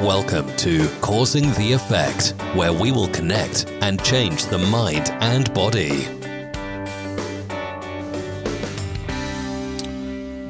Welcome 0.00 0.56
to 0.56 0.88
Causing 1.02 1.50
the 1.52 1.74
Effect, 1.74 2.30
where 2.56 2.72
we 2.72 2.90
will 2.90 3.08
connect 3.08 3.66
and 3.82 4.02
change 4.02 4.46
the 4.46 4.56
mind 4.56 5.10
and 5.20 5.52
body. 5.52 6.06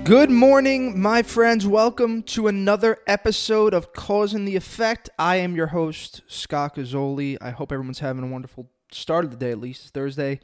Good 0.05 0.31
morning, 0.31 1.01
my 1.01 1.25
friends. 1.25 1.67
Welcome 1.67 2.23
to 2.23 2.47
another 2.47 2.99
episode 3.09 3.75
of 3.75 3.93
Causing 3.93 4.45
the 4.45 4.55
Effect. 4.55 5.11
I 5.19 5.39
am 5.39 5.57
your 5.57 5.67
host, 5.67 6.23
Scott 6.29 6.77
Gazzoli. 6.77 7.37
I 7.41 7.51
hope 7.51 7.73
everyone's 7.73 7.99
having 7.99 8.23
a 8.23 8.29
wonderful 8.29 8.71
start 8.93 9.25
of 9.25 9.33
the 9.33 9.37
day, 9.37 9.51
at 9.51 9.59
least. 9.59 9.83
It's 9.83 9.91
Thursday, 9.91 10.39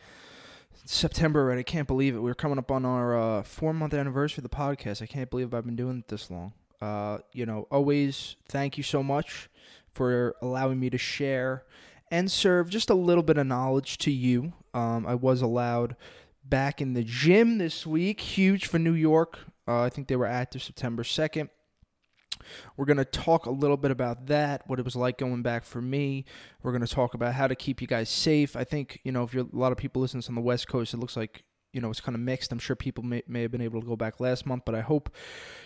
September 0.84 1.42
already. 1.42 1.60
I 1.60 1.62
can't 1.62 1.86
believe 1.86 2.16
it. 2.16 2.22
We're 2.22 2.34
coming 2.34 2.58
up 2.58 2.72
on 2.72 2.84
our 2.84 3.16
uh, 3.16 3.42
four 3.44 3.72
month 3.72 3.94
anniversary 3.94 4.42
of 4.42 4.50
the 4.50 4.56
podcast. 4.56 5.00
I 5.00 5.06
can't 5.06 5.30
believe 5.30 5.54
I've 5.54 5.64
been 5.64 5.76
doing 5.76 5.98
it 5.98 6.08
this 6.08 6.28
long. 6.28 6.54
Uh, 6.80 7.18
you 7.32 7.46
know, 7.46 7.66
always 7.70 8.36
thank 8.48 8.76
you 8.76 8.82
so 8.82 9.02
much 9.02 9.48
for 9.92 10.34
allowing 10.42 10.78
me 10.78 10.90
to 10.90 10.98
share 10.98 11.64
and 12.10 12.30
serve 12.30 12.70
just 12.70 12.90
a 12.90 12.94
little 12.94 13.22
bit 13.22 13.38
of 13.38 13.46
knowledge 13.46 13.98
to 13.98 14.10
you. 14.10 14.52
Um, 14.74 15.06
I 15.06 15.14
was 15.14 15.42
allowed 15.42 15.96
back 16.44 16.80
in 16.80 16.92
the 16.92 17.02
gym 17.02 17.58
this 17.58 17.86
week, 17.86 18.20
huge 18.20 18.66
for 18.66 18.78
New 18.78 18.92
York. 18.92 19.38
Uh, 19.66 19.82
I 19.82 19.88
think 19.88 20.08
they 20.08 20.16
were 20.16 20.26
active 20.26 20.62
September 20.62 21.02
2nd. 21.02 21.48
We're 22.76 22.84
going 22.84 22.98
to 22.98 23.04
talk 23.04 23.46
a 23.46 23.50
little 23.50 23.76
bit 23.76 23.90
about 23.90 24.26
that, 24.26 24.62
what 24.68 24.78
it 24.78 24.84
was 24.84 24.94
like 24.94 25.18
going 25.18 25.42
back 25.42 25.64
for 25.64 25.80
me. 25.82 26.24
We're 26.62 26.72
going 26.72 26.86
to 26.86 26.94
talk 26.94 27.14
about 27.14 27.34
how 27.34 27.48
to 27.48 27.56
keep 27.56 27.80
you 27.80 27.88
guys 27.88 28.08
safe. 28.08 28.54
I 28.54 28.62
think, 28.62 29.00
you 29.02 29.10
know, 29.10 29.24
if 29.24 29.34
you're 29.34 29.46
a 29.52 29.56
lot 29.56 29.72
of 29.72 29.78
people 29.78 30.02
listening 30.02 30.22
on 30.28 30.34
the 30.36 30.40
West 30.40 30.68
Coast, 30.68 30.94
it 30.94 30.98
looks 30.98 31.16
like 31.16 31.42
you 31.76 31.82
know, 31.82 31.90
it's 31.90 32.00
kind 32.00 32.16
of 32.16 32.22
mixed. 32.22 32.50
I'm 32.52 32.58
sure 32.58 32.74
people 32.74 33.04
may, 33.04 33.22
may 33.28 33.42
have 33.42 33.50
been 33.50 33.60
able 33.60 33.82
to 33.82 33.86
go 33.86 33.96
back 33.96 34.18
last 34.18 34.46
month, 34.46 34.62
but 34.64 34.74
I 34.74 34.80
hope, 34.80 35.10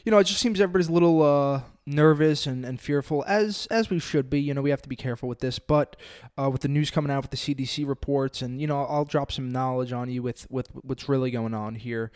you 0.04 0.10
know, 0.10 0.18
it 0.18 0.24
just 0.24 0.40
seems 0.40 0.60
everybody's 0.60 0.88
a 0.88 0.92
little 0.92 1.22
uh, 1.22 1.62
nervous 1.86 2.48
and, 2.48 2.64
and 2.64 2.80
fearful, 2.80 3.24
as 3.28 3.68
as 3.70 3.90
we 3.90 4.00
should 4.00 4.28
be. 4.28 4.40
You 4.40 4.52
know, 4.52 4.60
we 4.60 4.70
have 4.70 4.82
to 4.82 4.88
be 4.88 4.96
careful 4.96 5.28
with 5.28 5.38
this, 5.38 5.60
but 5.60 5.94
uh, 6.36 6.50
with 6.50 6.62
the 6.62 6.68
news 6.68 6.90
coming 6.90 7.12
out 7.12 7.22
with 7.22 7.30
the 7.30 7.36
CDC 7.36 7.86
reports, 7.86 8.42
and 8.42 8.60
you 8.60 8.66
know, 8.66 8.84
I'll 8.84 9.04
drop 9.04 9.30
some 9.30 9.52
knowledge 9.52 9.92
on 9.92 10.10
you 10.10 10.20
with 10.20 10.50
with 10.50 10.66
what's 10.82 11.08
really 11.08 11.30
going 11.30 11.54
on 11.54 11.76
here. 11.76 12.10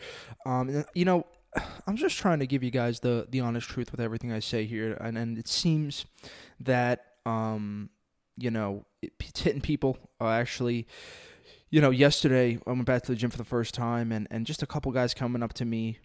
Um, 0.45 0.83
you 0.93 1.05
know, 1.05 1.25
I'm 1.87 1.95
just 1.95 2.17
trying 2.17 2.39
to 2.39 2.47
give 2.47 2.63
you 2.63 2.71
guys 2.71 2.99
the 2.99 3.27
the 3.29 3.39
honest 3.39 3.69
truth 3.69 3.93
with 3.93 4.01
everything 4.01 4.33
I 4.33 4.39
say 4.39 4.65
here, 4.65 4.97
and 4.99 5.17
and 5.17 5.37
it 5.37 5.47
seems 5.47 6.05
that 6.59 7.05
um, 7.25 7.91
you 8.35 8.51
know, 8.51 8.85
it's 9.01 9.39
hitting 9.39 9.61
people 9.61 9.97
uh, 10.19 10.27
actually 10.27 10.85
you 11.69 11.81
know, 11.81 11.89
yesterday 11.89 12.59
I 12.65 12.71
went 12.71 12.85
back 12.85 13.03
to 13.03 13.11
the 13.11 13.15
gym 13.15 13.29
for 13.29 13.37
the 13.37 13.43
first 13.43 13.73
time, 13.73 14.11
and, 14.11 14.27
and 14.31 14.45
just 14.45 14.61
a 14.63 14.67
couple 14.67 14.91
guys 14.91 15.13
coming 15.13 15.43
up 15.43 15.53
to 15.53 15.65
me, 15.65 15.99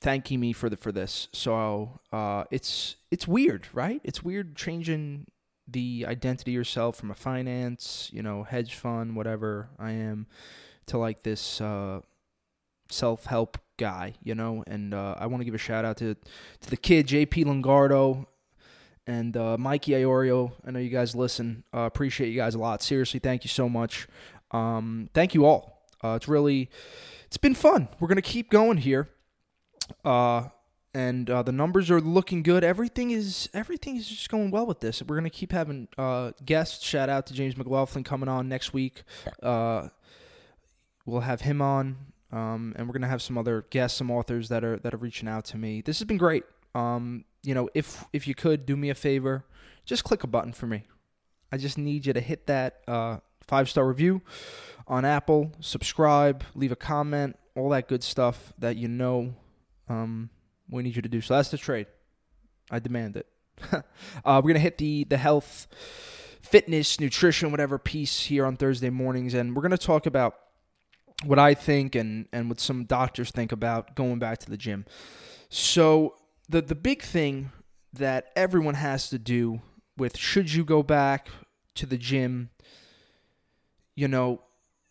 thanking 0.00 0.40
me 0.40 0.52
for 0.52 0.68
the 0.68 0.76
for 0.76 0.92
this. 0.92 1.28
So 1.32 2.00
uh, 2.12 2.44
it's 2.50 2.96
it's 3.10 3.28
weird, 3.28 3.66
right? 3.72 4.00
It's 4.04 4.22
weird 4.22 4.56
changing 4.56 5.26
the 5.66 6.06
identity 6.08 6.52
yourself 6.52 6.96
from 6.96 7.10
a 7.10 7.14
finance, 7.14 8.10
you 8.12 8.22
know, 8.22 8.42
hedge 8.42 8.74
fund, 8.74 9.14
whatever 9.16 9.68
I 9.78 9.92
am, 9.92 10.26
to 10.86 10.98
like 10.98 11.22
this 11.22 11.60
uh, 11.60 12.00
self 12.90 13.26
help 13.26 13.58
guy, 13.76 14.14
you 14.22 14.34
know. 14.34 14.64
And 14.66 14.94
uh, 14.94 15.14
I 15.18 15.26
want 15.26 15.42
to 15.42 15.44
give 15.44 15.54
a 15.54 15.58
shout 15.58 15.84
out 15.84 15.98
to 15.98 16.14
to 16.14 16.70
the 16.70 16.76
kid 16.76 17.06
JP 17.06 17.44
Longardo 17.44 18.26
and 19.06 19.36
uh, 19.36 19.56
Mikey 19.58 19.92
Iorio. 19.92 20.52
I 20.66 20.70
know 20.70 20.78
you 20.78 20.90
guys 20.90 21.14
listen. 21.14 21.64
Uh, 21.74 21.80
appreciate 21.80 22.28
you 22.28 22.36
guys 22.36 22.54
a 22.54 22.58
lot. 22.58 22.82
Seriously, 22.82 23.20
thank 23.20 23.44
you 23.44 23.48
so 23.48 23.68
much. 23.68 24.06
Um, 24.50 25.10
thank 25.14 25.34
you 25.34 25.44
all. 25.44 25.86
Uh, 26.02 26.14
it's 26.14 26.28
really, 26.28 26.70
it's 27.26 27.36
been 27.36 27.54
fun. 27.54 27.88
We're 27.98 28.08
gonna 28.08 28.22
keep 28.22 28.50
going 28.50 28.78
here, 28.78 29.08
uh, 30.04 30.48
and 30.94 31.28
uh, 31.28 31.42
the 31.42 31.52
numbers 31.52 31.90
are 31.90 32.00
looking 32.00 32.42
good. 32.42 32.64
Everything 32.64 33.10
is 33.10 33.48
everything 33.52 33.96
is 33.96 34.08
just 34.08 34.28
going 34.28 34.50
well 34.50 34.66
with 34.66 34.80
this. 34.80 35.02
We're 35.02 35.16
gonna 35.16 35.30
keep 35.30 35.52
having 35.52 35.88
uh, 35.98 36.32
guests. 36.44 36.84
Shout 36.84 37.08
out 37.08 37.26
to 37.26 37.34
James 37.34 37.56
McLaughlin 37.56 38.04
coming 38.04 38.28
on 38.28 38.48
next 38.48 38.72
week. 38.72 39.02
Uh, 39.42 39.88
we'll 41.04 41.20
have 41.20 41.42
him 41.42 41.60
on, 41.60 41.96
um, 42.32 42.74
and 42.76 42.86
we're 42.86 42.92
gonna 42.94 43.08
have 43.08 43.22
some 43.22 43.36
other 43.36 43.66
guests, 43.70 43.98
some 43.98 44.10
authors 44.10 44.48
that 44.48 44.64
are 44.64 44.78
that 44.78 44.94
are 44.94 44.98
reaching 44.98 45.28
out 45.28 45.44
to 45.46 45.58
me. 45.58 45.80
This 45.80 45.98
has 45.98 46.06
been 46.06 46.18
great. 46.18 46.44
Um, 46.74 47.24
you 47.42 47.54
know, 47.54 47.68
if 47.74 48.04
if 48.12 48.28
you 48.28 48.34
could 48.34 48.66
do 48.66 48.76
me 48.76 48.88
a 48.90 48.94
favor, 48.94 49.44
just 49.84 50.04
click 50.04 50.22
a 50.22 50.26
button 50.26 50.52
for 50.52 50.66
me. 50.66 50.84
I 51.50 51.56
just 51.56 51.78
need 51.78 52.06
you 52.06 52.12
to 52.12 52.20
hit 52.20 52.46
that 52.46 52.82
uh, 52.86 53.18
five 53.48 53.68
star 53.68 53.86
review 53.86 54.22
on 54.86 55.04
Apple, 55.04 55.52
subscribe, 55.60 56.44
leave 56.54 56.72
a 56.72 56.76
comment, 56.76 57.36
all 57.56 57.70
that 57.70 57.88
good 57.88 58.04
stuff 58.04 58.52
that 58.58 58.76
you 58.76 58.86
know 58.86 59.34
um, 59.88 60.30
we 60.70 60.82
need 60.82 60.94
you 60.94 61.02
to 61.02 61.08
do. 61.08 61.20
So 61.20 61.34
that's 61.34 61.50
the 61.50 61.58
trade. 61.58 61.86
I 62.70 62.78
demand 62.78 63.16
it. 63.16 63.26
uh, 63.72 64.40
we're 64.42 64.50
gonna 64.50 64.58
hit 64.60 64.78
the 64.78 65.04
the 65.04 65.16
health, 65.16 65.66
fitness, 66.42 67.00
nutrition, 67.00 67.50
whatever 67.50 67.78
piece 67.78 68.24
here 68.24 68.46
on 68.46 68.56
Thursday 68.56 68.90
mornings, 68.90 69.34
and 69.34 69.56
we're 69.56 69.62
gonna 69.62 69.76
talk 69.78 70.06
about 70.06 70.36
what 71.24 71.38
I 71.38 71.54
think 71.54 71.94
and 71.94 72.28
and 72.32 72.48
what 72.48 72.60
some 72.60 72.84
doctors 72.84 73.30
think 73.30 73.50
about 73.50 73.96
going 73.96 74.18
back 74.18 74.38
to 74.38 74.50
the 74.50 74.56
gym. 74.56 74.84
So 75.48 76.14
the 76.48 76.62
the 76.62 76.74
big 76.74 77.02
thing 77.02 77.50
that 77.92 78.30
everyone 78.36 78.74
has 78.74 79.08
to 79.10 79.18
do 79.18 79.60
with 79.96 80.16
should 80.16 80.52
you 80.52 80.64
go 80.64 80.82
back 80.82 81.28
to 81.74 81.86
the 81.86 81.98
gym 81.98 82.50
you 83.98 84.06
know, 84.06 84.40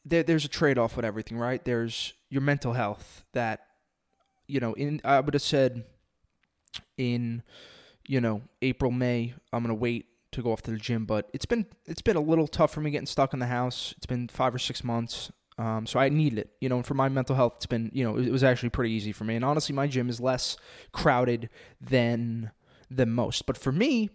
there, 0.04 0.22
there's 0.22 0.44
a 0.44 0.50
trade 0.50 0.78
off 0.78 0.98
with 0.98 1.06
everything, 1.06 1.38
right? 1.38 1.64
There's 1.64 2.14
your 2.30 2.42
mental 2.42 2.74
health 2.74 3.24
that, 3.32 3.62
you 4.50 4.60
know, 4.60 4.74
in 4.74 5.00
I 5.06 5.22
would 5.22 5.34
have 5.34 5.42
said 5.42 5.86
in, 6.98 7.42
you 8.06 8.20
know, 8.20 8.42
April, 8.62 8.92
May, 8.92 9.34
I'm 9.54 9.64
gonna 9.64 9.76
wait 9.76 10.08
to 10.34 10.42
go 10.42 10.52
off 10.52 10.62
to 10.64 10.72
the 10.72 10.78
gym, 10.78 11.06
but 11.06 11.30
it's 11.34 11.46
been 11.46 11.68
it's 11.86 12.02
been 12.02 12.18
a 12.18 12.22
little 12.22 12.50
tough 12.50 12.74
for 12.74 12.82
me 12.82 12.92
getting 12.92 13.06
stuck 13.06 13.32
in 13.32 13.40
the 13.40 13.46
house. 13.46 13.94
It's 13.96 14.06
been 14.06 14.28
five 14.28 14.54
or 14.54 14.60
six 14.60 14.84
months. 14.84 15.32
Um, 15.58 15.88
so 15.88 16.02
I 16.02 16.10
need 16.10 16.38
it, 16.38 16.50
you 16.60 16.68
know, 16.68 16.76
and 16.76 16.86
for 16.86 16.94
my 16.94 17.08
mental 17.08 17.36
health, 17.36 17.54
it's 17.56 17.66
been, 17.66 17.90
you 17.94 18.04
know, 18.04 18.18
it 18.18 18.30
was 18.30 18.44
actually 18.44 18.70
pretty 18.72 18.94
easy 18.94 19.14
for 19.14 19.24
me. 19.24 19.38
And 19.38 19.46
honestly, 19.46 19.74
my 19.74 19.88
gym 19.88 20.10
is 20.10 20.20
less 20.20 20.58
crowded 20.92 21.50
than 21.80 22.52
than 22.92 23.12
most. 23.12 23.46
But 23.46 23.58
for 23.58 23.72
me, 23.72 24.10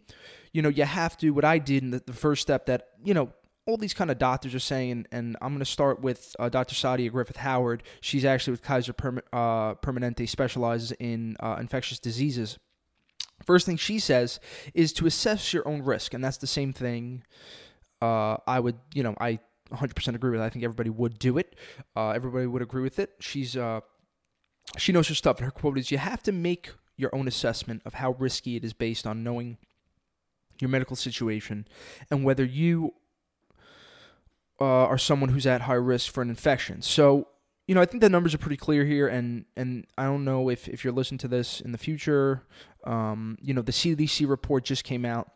you 0.53 0.61
know, 0.61 0.69
you 0.69 0.85
have 0.85 1.17
to. 1.17 1.31
What 1.31 1.47
I 1.47 1.59
did, 1.59 1.83
in 1.83 1.91
the, 1.93 2.03
the 2.05 2.13
first 2.13 2.43
step 2.43 2.67
that 2.67 2.89
you 3.03 3.15
know 3.15 3.33
all 3.67 3.77
these 3.77 3.95
kind 3.95 4.11
of 4.11 4.19
doctors 4.19 4.55
are 4.55 4.61
saying, 4.61 5.06
and 5.12 5.37
I'm 5.41 5.50
going 5.50 5.61
to 5.61 5.65
start 5.65 6.00
with 6.00 6.34
uh, 6.39 6.49
Dr. 6.49 6.75
Sadia 6.75 7.11
Griffith 7.11 7.37
Howard. 7.37 7.84
She's 8.00 8.25
actually 8.25 8.53
with 8.53 8.62
Kaiser 8.62 8.95
uh, 9.33 9.75
Permanente, 9.75 10.28
specializes 10.28 10.93
in 10.93 11.37
uh, 11.39 11.56
infectious 11.61 11.99
diseases. 11.99 12.59
First 13.45 13.67
thing 13.67 13.77
she 13.77 13.99
says 13.99 14.41
is 14.75 14.93
to 14.95 15.06
assess 15.06 15.53
your 15.53 15.67
own 15.67 15.83
risk, 15.83 16.12
and 16.15 16.25
that's 16.25 16.39
the 16.39 16.47
same 16.47 16.73
thing. 16.73 17.23
Uh, 18.00 18.37
I 18.47 18.59
would, 18.59 18.78
you 18.95 19.05
know, 19.05 19.15
I 19.21 19.39
100% 19.73 20.15
agree 20.15 20.31
with. 20.31 20.41
I 20.41 20.49
think 20.49 20.65
everybody 20.65 20.91
would 20.91 21.19
do 21.19 21.39
it. 21.39 21.55
Uh, 21.97 22.11
everybody 22.11 22.47
would 22.47 22.62
agree 22.62 22.83
with 22.83 22.99
it. 22.99 23.12
She's, 23.21 23.56
uh, 23.56 23.81
she 24.77 24.93
knows 24.93 25.09
her 25.09 25.15
stuff, 25.15 25.37
and 25.37 25.44
her 25.44 25.53
quote 25.53 25.79
is, 25.79 25.91
"You 25.91 25.99
have 25.99 26.23
to 26.25 26.33
make 26.33 26.73
your 26.97 27.15
own 27.15 27.29
assessment 27.29 27.83
of 27.84 27.94
how 27.94 28.12
risky 28.19 28.56
it 28.56 28.65
is 28.65 28.73
based 28.73 29.06
on 29.06 29.23
knowing." 29.23 29.59
your 30.61 30.69
medical 30.69 30.94
situation 30.94 31.67
and 32.09 32.25
whether 32.25 32.44
you 32.44 32.94
uh, 34.61 34.65
are 34.65 34.99
someone 34.99 35.31
who's 35.31 35.47
at 35.47 35.63
high 35.63 35.75
risk 35.75 36.13
for 36.13 36.23
an 36.23 36.31
infection. 36.31 36.83
So, 36.83 37.29
you 37.67 37.75
know, 37.75 37.81
I 37.81 37.87
think 37.87 38.01
the 38.01 38.09
numbers 38.09 38.35
are 38.35 38.39
pretty 38.39 38.57
clear 38.57 38.85
here, 38.85 39.09
and 39.09 39.45
and 39.57 39.87
I 39.97 40.05
don't 40.05 40.25
know 40.25 40.49
if 40.49 40.69
if 40.69 40.85
you're 40.85 40.93
listening 40.93 41.19
to 41.19 41.29
this 41.29 41.61
in 41.61 41.73
the 41.73 41.79
future. 41.79 42.43
Um, 42.85 43.39
you 43.41 43.55
know, 43.55 43.62
the 43.62 43.73
CDC 43.73 44.29
report 44.29 44.65
just 44.65 44.85
came 44.85 45.05
out 45.05 45.31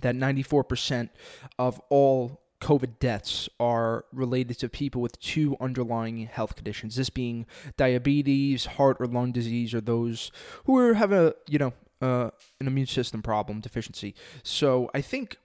that 0.00 0.14
94% 0.14 1.10
of 1.58 1.80
all 1.90 2.40
COVID 2.60 2.98
deaths 2.98 3.48
are 3.60 4.06
related 4.12 4.58
to 4.60 4.68
people 4.68 5.02
with 5.02 5.20
two 5.20 5.56
underlying 5.60 6.26
health 6.26 6.56
conditions. 6.56 6.96
This 6.96 7.10
being 7.10 7.46
diabetes, 7.76 8.66
heart 8.66 8.96
or 8.98 9.06
lung 9.06 9.32
disease, 9.32 9.74
or 9.74 9.80
those 9.80 10.30
who 10.64 10.76
are 10.78 10.94
have 10.94 11.12
a 11.12 11.34
you 11.48 11.58
know 11.58 11.72
uh, 12.00 12.30
an 12.60 12.66
immune 12.66 12.86
system 12.86 13.22
problem 13.22 13.60
deficiency. 13.60 14.14
So 14.42 14.90
I 14.94 15.00
think 15.00 15.38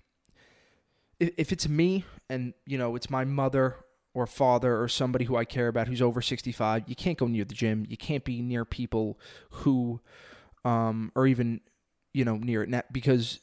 if 1.21 1.51
it's 1.51 1.69
me 1.69 2.03
and 2.29 2.53
you 2.65 2.77
know 2.77 2.95
it's 2.95 3.09
my 3.09 3.23
mother 3.23 3.75
or 4.13 4.27
father 4.27 4.81
or 4.81 4.87
somebody 4.87 5.25
who 5.25 5.37
I 5.37 5.45
care 5.45 5.67
about 5.67 5.87
who's 5.87 6.01
over 6.01 6.21
65, 6.21 6.83
you 6.87 6.95
can't 6.95 7.17
go 7.17 7.27
near 7.27 7.45
the 7.45 7.53
gym. 7.53 7.85
You 7.87 7.95
can't 7.95 8.25
be 8.25 8.41
near 8.41 8.65
people 8.65 9.19
who 9.49 10.01
um 10.65 11.11
or 11.15 11.27
even 11.27 11.61
you 12.13 12.25
know 12.25 12.37
near 12.37 12.63
it 12.63 12.85
because 12.91 13.39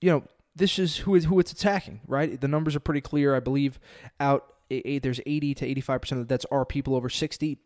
you 0.00 0.10
know 0.10 0.24
this 0.54 0.78
is 0.78 0.98
who 0.98 1.14
is 1.14 1.24
who 1.24 1.38
it's 1.38 1.52
attacking, 1.52 2.00
right? 2.06 2.40
The 2.40 2.48
numbers 2.48 2.74
are 2.76 2.80
pretty 2.80 3.00
clear. 3.00 3.34
I 3.34 3.40
believe 3.40 3.78
out 4.18 4.54
there's 4.68 5.20
80 5.26 5.54
to 5.54 5.74
85% 5.74 6.12
of 6.12 6.18
the 6.18 6.24
deaths 6.24 6.46
are 6.50 6.64
people 6.64 6.94
over 6.94 7.08
60. 7.08 7.58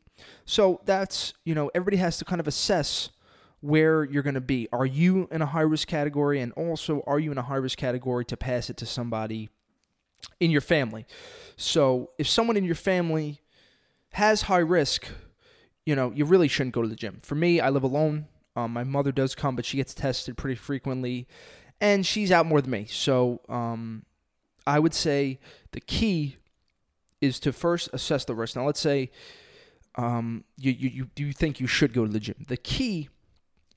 So 0.46 0.80
that's, 0.84 1.34
you 1.44 1.54
know, 1.54 1.70
everybody 1.74 1.98
has 1.98 2.16
to 2.18 2.24
kind 2.24 2.40
of 2.40 2.48
assess 2.48 3.10
where 3.60 4.04
you're 4.04 4.22
going 4.22 4.34
to 4.34 4.40
be. 4.40 4.68
Are 4.72 4.86
you 4.86 5.28
in 5.30 5.42
a 5.42 5.46
high 5.46 5.62
risk 5.62 5.88
category? 5.88 6.40
And 6.40 6.52
also, 6.52 7.02
are 7.06 7.18
you 7.18 7.30
in 7.32 7.38
a 7.38 7.42
high 7.42 7.56
risk 7.56 7.78
category 7.78 8.24
to 8.26 8.36
pass 8.36 8.70
it 8.70 8.76
to 8.78 8.86
somebody 8.86 9.50
in 10.40 10.50
your 10.50 10.60
family? 10.60 11.06
So, 11.56 12.10
if 12.18 12.28
someone 12.28 12.56
in 12.56 12.64
your 12.64 12.74
family 12.74 13.40
has 14.12 14.42
high 14.42 14.58
risk, 14.58 15.06
you 15.86 15.94
know, 15.94 16.12
you 16.12 16.24
really 16.24 16.48
shouldn't 16.48 16.74
go 16.74 16.82
to 16.82 16.88
the 16.88 16.96
gym. 16.96 17.20
For 17.22 17.34
me, 17.34 17.60
I 17.60 17.68
live 17.70 17.82
alone. 17.84 18.26
Um, 18.56 18.72
my 18.72 18.84
mother 18.84 19.12
does 19.12 19.34
come, 19.34 19.56
but 19.56 19.64
she 19.64 19.76
gets 19.76 19.94
tested 19.94 20.36
pretty 20.36 20.54
frequently. 20.56 21.26
and 21.80 22.06
she's 22.06 22.30
out 22.32 22.46
more 22.46 22.60
than 22.60 22.70
me. 22.70 22.86
So 22.88 23.40
um, 23.48 24.04
I 24.66 24.78
would 24.78 24.94
say 24.94 25.38
the 25.72 25.80
key 25.80 26.36
is 27.20 27.38
to 27.40 27.52
first 27.52 27.90
assess 27.92 28.24
the 28.24 28.34
risk. 28.34 28.56
Now, 28.56 28.66
let's 28.66 28.80
say 28.80 29.10
um, 29.96 30.44
you, 30.56 30.72
you, 30.72 31.10
you 31.16 31.32
think 31.32 31.60
you 31.60 31.66
should 31.66 31.92
go 31.92 32.06
to 32.06 32.12
the 32.12 32.20
gym. 32.20 32.44
The 32.48 32.56
key, 32.56 33.08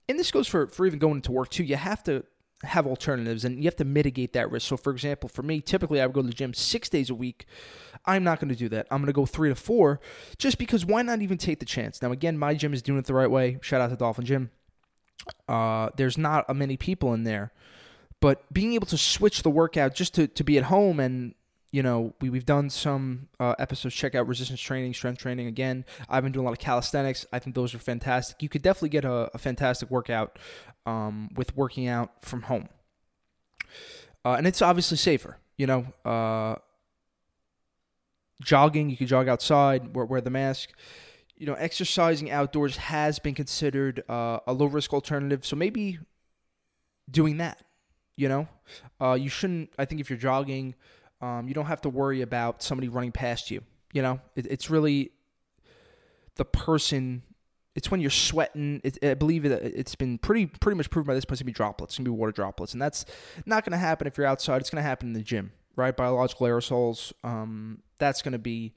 and 0.07 0.17
this 0.17 0.31
goes 0.31 0.47
for, 0.47 0.67
for 0.67 0.85
even 0.85 0.99
going 0.99 1.21
to 1.23 1.31
work 1.31 1.49
too, 1.49 1.63
you 1.63 1.75
have 1.75 2.03
to 2.03 2.23
have 2.63 2.87
alternatives 2.87 3.45
and 3.45 3.57
you 3.57 3.65
have 3.65 3.75
to 3.75 3.85
mitigate 3.85 4.33
that 4.33 4.49
risk. 4.49 4.67
So, 4.67 4.77
for 4.77 4.91
example, 4.91 5.29
for 5.29 5.43
me, 5.43 5.61
typically 5.61 6.01
I 6.01 6.05
would 6.05 6.13
go 6.13 6.21
to 6.21 6.27
the 6.27 6.33
gym 6.33 6.53
six 6.53 6.89
days 6.89 7.09
a 7.09 7.15
week. 7.15 7.45
I'm 8.05 8.23
not 8.23 8.39
going 8.39 8.49
to 8.49 8.55
do 8.55 8.69
that. 8.69 8.87
I'm 8.89 8.99
going 8.99 9.07
to 9.07 9.13
go 9.13 9.25
three 9.25 9.49
to 9.49 9.55
four 9.55 9.99
just 10.37 10.57
because 10.57 10.85
why 10.85 11.01
not 11.03 11.21
even 11.21 11.37
take 11.37 11.59
the 11.59 11.65
chance? 11.65 12.01
Now, 12.01 12.11
again, 12.11 12.37
my 12.37 12.55
gym 12.55 12.73
is 12.73 12.81
doing 12.81 12.99
it 12.99 13.05
the 13.05 13.13
right 13.13 13.29
way. 13.29 13.59
Shout 13.61 13.81
out 13.81 13.89
to 13.91 13.95
Dolphin 13.95 14.25
Gym. 14.25 14.51
Uh, 15.47 15.89
there's 15.97 16.17
not 16.17 16.45
a 16.47 16.53
many 16.53 16.77
people 16.77 17.13
in 17.13 17.23
there, 17.23 17.51
but 18.21 18.51
being 18.51 18.73
able 18.73 18.87
to 18.87 18.97
switch 18.97 19.43
the 19.43 19.49
workout 19.49 19.93
just 19.93 20.15
to, 20.15 20.27
to 20.27 20.43
be 20.43 20.57
at 20.57 20.65
home 20.65 20.99
and 20.99 21.35
you 21.71 21.83
know, 21.83 22.13
we, 22.21 22.29
we've 22.29 22.45
done 22.45 22.69
some 22.69 23.27
uh, 23.39 23.55
episodes. 23.59 23.93
Check 23.93 24.15
out 24.15 24.27
resistance 24.27 24.61
training, 24.61 24.93
strength 24.93 25.19
training. 25.19 25.47
Again, 25.47 25.85
I've 26.09 26.23
been 26.23 26.31
doing 26.31 26.45
a 26.45 26.49
lot 26.49 26.53
of 26.53 26.59
calisthenics. 26.59 27.25
I 27.33 27.39
think 27.39 27.55
those 27.55 27.75
are 27.75 27.79
fantastic. 27.79 28.41
You 28.41 28.49
could 28.49 28.61
definitely 28.61 28.89
get 28.89 29.05
a, 29.05 29.29
a 29.33 29.37
fantastic 29.37 29.91
workout 29.91 30.39
um, 30.85 31.29
with 31.35 31.55
working 31.55 31.87
out 31.87 32.23
from 32.23 32.43
home. 32.43 32.69
Uh, 34.23 34.33
and 34.33 34.47
it's 34.47 34.61
obviously 34.61 34.97
safer. 34.97 35.37
You 35.57 35.67
know, 35.67 35.85
uh, 36.05 36.55
jogging, 38.41 38.89
you 38.89 38.97
can 38.97 39.07
jog 39.07 39.27
outside, 39.27 39.95
wear, 39.95 40.05
wear 40.05 40.21
the 40.21 40.29
mask. 40.29 40.69
You 41.35 41.47
know, 41.47 41.53
exercising 41.53 42.31
outdoors 42.31 42.77
has 42.77 43.19
been 43.19 43.35
considered 43.35 44.03
uh, 44.09 44.39
a 44.47 44.53
low 44.53 44.65
risk 44.67 44.93
alternative. 44.93 45.45
So 45.45 45.55
maybe 45.55 45.99
doing 47.09 47.37
that, 47.37 47.61
you 48.15 48.27
know, 48.27 48.47
uh, 48.99 49.13
you 49.13 49.29
shouldn't, 49.29 49.71
I 49.77 49.85
think 49.85 50.01
if 50.01 50.09
you're 50.09 50.17
jogging, 50.17 50.75
um, 51.21 51.47
you 51.47 51.53
don't 51.53 51.65
have 51.65 51.81
to 51.81 51.89
worry 51.89 52.21
about 52.21 52.61
somebody 52.61 52.89
running 52.89 53.11
past 53.11 53.49
you. 53.51 53.61
You 53.93 54.01
know, 54.01 54.19
it, 54.35 54.47
it's 54.47 54.69
really 54.69 55.11
the 56.35 56.45
person. 56.45 57.23
It's 57.75 57.89
when 57.89 58.01
you're 58.01 58.09
sweating. 58.09 58.81
It, 58.83 59.03
I 59.03 59.13
believe 59.13 59.45
it, 59.45 59.75
has 59.75 59.95
been 59.95 60.17
pretty 60.17 60.45
pretty 60.45 60.77
much 60.77 60.89
proven 60.89 61.07
by 61.07 61.13
this 61.13 61.25
place 61.25 61.39
to 61.39 61.45
be 61.45 61.51
droplets. 61.51 61.93
It's 61.93 61.97
gonna 61.97 62.09
be 62.09 62.11
water 62.11 62.31
droplets, 62.31 62.73
and 62.73 62.81
that's 62.81 63.05
not 63.45 63.65
gonna 63.65 63.77
happen 63.77 64.07
if 64.07 64.17
you're 64.17 64.27
outside. 64.27 64.61
It's 64.61 64.69
gonna 64.69 64.83
happen 64.83 65.09
in 65.09 65.13
the 65.13 65.21
gym, 65.21 65.51
right? 65.75 65.95
Biological 65.95 66.47
aerosols. 66.47 67.13
Um, 67.23 67.81
that's 67.97 68.21
gonna 68.21 68.39
be 68.39 68.73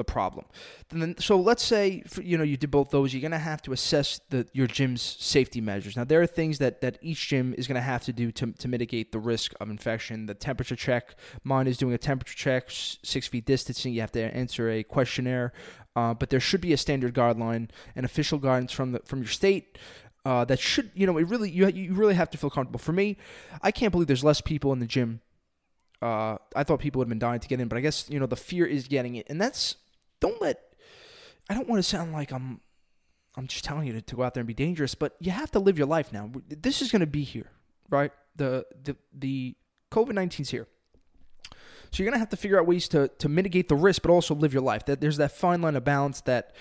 the 0.00 0.04
problem. 0.04 0.46
Then, 0.88 1.14
so 1.18 1.38
let's 1.38 1.62
say 1.62 2.02
you 2.22 2.38
know 2.38 2.42
you 2.42 2.56
did 2.56 2.70
both 2.70 2.88
those. 2.88 3.12
You're 3.12 3.20
going 3.20 3.32
to 3.32 3.38
have 3.52 3.60
to 3.62 3.72
assess 3.72 4.18
the, 4.30 4.48
your 4.54 4.66
gym's 4.66 5.02
safety 5.02 5.60
measures. 5.60 5.94
Now 5.94 6.04
there 6.04 6.22
are 6.22 6.26
things 6.26 6.56
that, 6.58 6.80
that 6.80 6.96
each 7.02 7.28
gym 7.28 7.54
is 7.58 7.66
going 7.66 7.74
to 7.74 7.82
have 7.82 8.02
to 8.04 8.12
do 8.14 8.32
to, 8.32 8.52
to 8.52 8.66
mitigate 8.66 9.12
the 9.12 9.18
risk 9.18 9.52
of 9.60 9.68
infection. 9.68 10.24
The 10.24 10.32
temperature 10.32 10.74
check. 10.74 11.16
Mine 11.44 11.66
is 11.66 11.76
doing 11.76 11.92
a 11.92 11.98
temperature 11.98 12.34
check, 12.34 12.64
six 12.70 13.28
feet 13.28 13.44
distancing. 13.44 13.92
You 13.92 14.00
have 14.00 14.12
to 14.12 14.34
answer 14.34 14.70
a 14.70 14.82
questionnaire, 14.82 15.52
uh, 15.94 16.14
but 16.14 16.30
there 16.30 16.40
should 16.40 16.62
be 16.62 16.72
a 16.72 16.78
standard 16.78 17.14
guideline 17.14 17.68
and 17.94 18.06
official 18.06 18.38
guidance 18.38 18.72
from 18.72 18.92
the 18.92 19.00
from 19.04 19.18
your 19.18 19.28
state. 19.28 19.76
Uh, 20.24 20.46
that 20.46 20.58
should 20.58 20.90
you 20.94 21.06
know 21.06 21.18
it 21.18 21.28
really 21.28 21.50
you 21.50 21.68
you 21.68 21.92
really 21.92 22.14
have 22.14 22.30
to 22.30 22.38
feel 22.38 22.50
comfortable. 22.50 22.80
For 22.80 22.92
me, 22.92 23.18
I 23.60 23.70
can't 23.70 23.92
believe 23.92 24.06
there's 24.06 24.24
less 24.24 24.40
people 24.40 24.72
in 24.72 24.78
the 24.78 24.86
gym 24.86 25.20
uh, 26.02 26.38
I 26.56 26.64
thought 26.64 26.80
people 26.80 27.00
would 27.00 27.06
have 27.06 27.10
been 27.10 27.18
dying 27.18 27.40
to 27.40 27.48
get 27.48 27.60
in, 27.60 27.68
but 27.68 27.76
I 27.76 27.80
guess 27.80 28.08
you 28.08 28.18
know 28.18 28.26
the 28.26 28.36
fear 28.36 28.64
is 28.66 28.88
getting 28.88 29.16
it, 29.16 29.26
and 29.28 29.40
that's 29.40 29.76
don't 30.20 30.40
let. 30.40 30.60
I 31.48 31.54
don't 31.54 31.68
want 31.68 31.78
to 31.78 31.88
sound 31.88 32.12
like 32.12 32.32
I'm. 32.32 32.60
I'm 33.36 33.46
just 33.46 33.64
telling 33.64 33.86
you 33.86 33.92
to, 33.94 34.02
to 34.02 34.16
go 34.16 34.22
out 34.22 34.34
there 34.34 34.40
and 34.40 34.48
be 34.48 34.54
dangerous, 34.54 34.94
but 34.94 35.14
you 35.20 35.30
have 35.30 35.50
to 35.52 35.60
live 35.60 35.78
your 35.78 35.86
life 35.86 36.12
now. 36.12 36.30
This 36.48 36.82
is 36.82 36.90
going 36.90 37.00
to 37.00 37.06
be 37.06 37.22
here, 37.22 37.50
right? 37.88 38.12
The 38.36 38.66
the 38.82 38.96
the 39.12 39.56
COVID 39.90 40.12
19's 40.12 40.50
here. 40.50 40.66
So 41.92 42.02
you're 42.02 42.10
gonna 42.10 42.20
have 42.20 42.28
to 42.28 42.36
figure 42.36 42.58
out 42.58 42.66
ways 42.66 42.86
to, 42.88 43.08
to 43.18 43.28
mitigate 43.28 43.68
the 43.68 43.74
risk, 43.74 44.02
but 44.02 44.10
also 44.10 44.34
live 44.34 44.52
your 44.52 44.62
life. 44.62 44.84
That 44.84 45.00
there's 45.00 45.16
that 45.16 45.32
fine 45.32 45.60
line 45.60 45.74
of 45.74 45.84
balance 45.84 46.20
that 46.22 46.54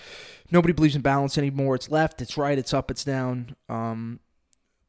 nobody 0.51 0.73
believes 0.73 0.95
in 0.95 1.01
balance 1.01 1.38
anymore. 1.38 1.75
It's 1.75 1.89
left, 1.89 2.21
it's 2.21 2.35
right, 2.35 2.57
it's 2.57 2.73
up, 2.73 2.89
it's 2.89 3.03
down. 3.03 3.56
Um, 3.67 4.19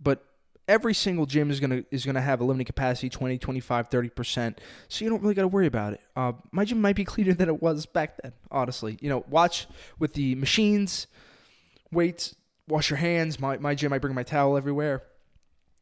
but 0.02 0.24
every 0.70 0.94
single 0.94 1.26
gym 1.26 1.50
is 1.50 1.58
gonna 1.58 1.82
is 1.90 2.06
gonna 2.06 2.20
have 2.20 2.40
a 2.40 2.44
limiting 2.44 2.64
capacity 2.64 3.10
20 3.10 3.38
25 3.38 3.90
30% 3.90 4.58
so 4.88 5.04
you 5.04 5.10
don't 5.10 5.20
really 5.20 5.34
got 5.34 5.42
to 5.42 5.48
worry 5.48 5.66
about 5.66 5.94
it. 5.94 6.00
Uh, 6.14 6.32
my 6.52 6.64
gym 6.64 6.80
might 6.80 6.94
be 6.94 7.04
cleaner 7.12 7.34
than 7.34 7.48
it 7.48 7.60
was 7.60 7.84
back 7.84 8.16
then 8.22 8.32
honestly. 8.50 8.96
You 9.00 9.10
know 9.10 9.24
watch 9.28 9.66
with 9.98 10.14
the 10.14 10.36
machines 10.36 11.08
weights 11.92 12.36
wash 12.68 12.88
your 12.88 12.98
hands. 12.98 13.40
My, 13.40 13.58
my 13.58 13.74
gym 13.74 13.92
i 13.92 13.98
bring 13.98 14.14
my 14.14 14.22
towel 14.22 14.56
everywhere. 14.56 15.02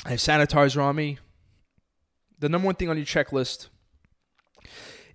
I 0.07 0.11
have 0.11 0.21
sanitizer 0.21 0.83
on 0.83 0.97
me. 0.97 1.19
The 2.39 2.49
number 2.49 2.65
one 2.65 2.77
thing 2.77 2.89
on 2.89 2.97
your 2.97 3.05
checklist 3.05 3.69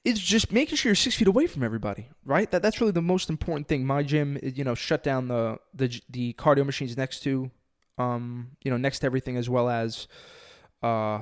is 0.05 0.19
just 0.19 0.51
making 0.51 0.75
sure 0.75 0.89
you're 0.91 0.95
six 0.95 1.15
feet 1.15 1.27
away 1.27 1.47
from 1.47 1.63
everybody, 1.63 2.09
right? 2.25 2.51
That 2.51 2.61
that's 2.61 2.79
really 2.79 2.91
the 2.91 3.01
most 3.01 3.29
important 3.29 3.67
thing. 3.67 3.85
My 3.85 4.03
gym, 4.03 4.37
you 4.43 4.63
know, 4.63 4.75
shut 4.75 5.01
down 5.01 5.29
the 5.29 5.57
the 5.73 5.99
the 6.09 6.33
cardio 6.33 6.63
machines 6.63 6.95
next 6.95 7.21
to 7.21 7.49
um, 7.97 8.51
you 8.63 8.71
know, 8.71 8.77
next 8.77 8.99
to 8.99 9.05
everything, 9.05 9.37
as 9.37 9.49
well 9.49 9.69
as 9.69 10.07
uh, 10.81 11.21